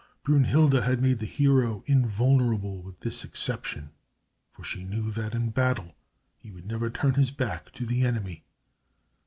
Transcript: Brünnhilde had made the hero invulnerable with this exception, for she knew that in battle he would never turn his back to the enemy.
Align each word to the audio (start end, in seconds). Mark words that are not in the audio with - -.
Brünnhilde 0.25 0.81
had 0.81 0.99
made 0.99 1.19
the 1.19 1.27
hero 1.27 1.83
invulnerable 1.85 2.81
with 2.81 3.01
this 3.01 3.23
exception, 3.23 3.91
for 4.51 4.63
she 4.63 4.83
knew 4.83 5.11
that 5.11 5.35
in 5.35 5.51
battle 5.51 5.93
he 6.39 6.49
would 6.49 6.65
never 6.65 6.89
turn 6.89 7.13
his 7.13 7.29
back 7.29 7.71
to 7.73 7.85
the 7.85 8.03
enemy. 8.03 8.43